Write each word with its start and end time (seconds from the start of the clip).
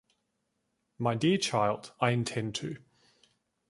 My 0.97 1.13
dear 1.13 1.37
child, 1.37 1.91
I 2.01 2.09
intend 2.09 2.55
to. 2.55 2.77